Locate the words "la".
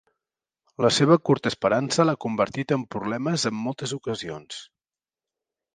0.85-0.89